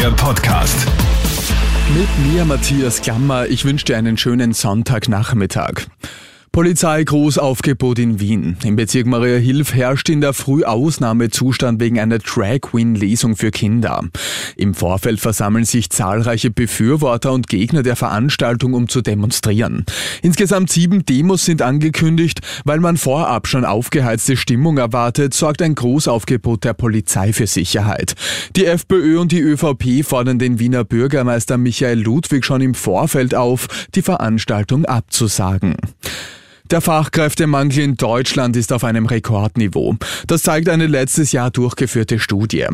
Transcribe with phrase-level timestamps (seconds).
[0.00, 0.86] Der Podcast.
[1.94, 3.48] Mit mir Matthias Klammer.
[3.48, 5.88] Ich wünsche dir einen schönen Sonntagnachmittag.
[6.52, 8.56] Polizeigroßaufgebot in Wien.
[8.64, 13.52] Im Bezirk Maria Hilf herrscht in der Früh Ausnahmezustand wegen einer Drag Queen Lesung für
[13.52, 14.02] Kinder.
[14.56, 19.86] Im Vorfeld versammeln sich zahlreiche Befürworter und Gegner der Veranstaltung, um zu demonstrieren.
[20.22, 22.40] Insgesamt sieben Demos sind angekündigt.
[22.64, 28.14] Weil man vorab schon aufgeheizte Stimmung erwartet, sorgt ein Großaufgebot der Polizei für Sicherheit.
[28.56, 33.68] Die FPÖ und die ÖVP fordern den Wiener Bürgermeister Michael Ludwig schon im Vorfeld auf,
[33.94, 35.76] die Veranstaltung abzusagen.
[36.70, 39.96] Der Fachkräftemangel in Deutschland ist auf einem Rekordniveau.
[40.28, 42.64] Das zeigt eine letztes Jahr durchgeführte Studie.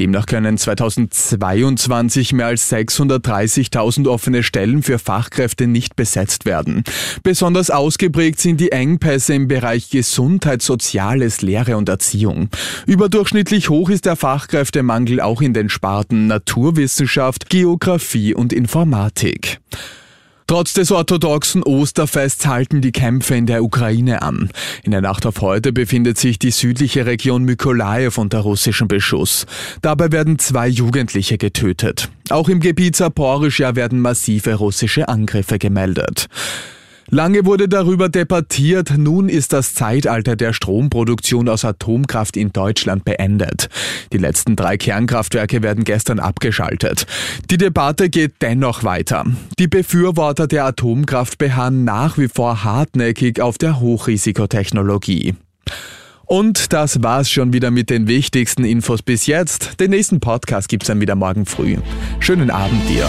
[0.00, 6.82] Demnach können 2022 mehr als 630.000 offene Stellen für Fachkräfte nicht besetzt werden.
[7.22, 12.48] Besonders ausgeprägt sind die Engpässe im Bereich Gesundheit, Soziales, Lehre und Erziehung.
[12.86, 19.60] Überdurchschnittlich hoch ist der Fachkräftemangel auch in den Sparten Naturwissenschaft, Geografie und Informatik.
[20.46, 24.50] Trotz des orthodoxen Osterfests halten die Kämpfe in der Ukraine an.
[24.82, 29.46] In der Nacht auf heute befindet sich die südliche Region Mykolaew unter russischem Beschuss.
[29.80, 32.10] Dabei werden zwei Jugendliche getötet.
[32.28, 36.28] Auch im Gebiet Saporischja werden massive russische Angriffe gemeldet.
[37.10, 43.68] Lange wurde darüber debattiert, nun ist das Zeitalter der Stromproduktion aus Atomkraft in Deutschland beendet.
[44.12, 47.06] Die letzten drei Kernkraftwerke werden gestern abgeschaltet.
[47.50, 49.24] Die Debatte geht dennoch weiter.
[49.58, 55.34] Die Befürworter der Atomkraft beharren nach wie vor hartnäckig auf der Hochrisikotechnologie.
[56.26, 59.78] Und das war's schon wieder mit den wichtigsten Infos bis jetzt.
[59.78, 61.76] Den nächsten Podcast gibt's dann wieder morgen früh.
[62.18, 63.08] Schönen Abend dir.